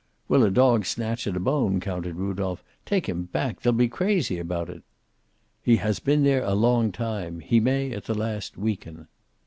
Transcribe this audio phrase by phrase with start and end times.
[0.27, 2.63] "Will a dog snatch at a bone?" countered Rudolph.
[2.87, 3.61] "Take him back!
[3.61, 4.81] They'll be crazy about it."
[5.61, 7.39] "He has been there a long time.
[7.39, 9.07] He may, at the last, weaken."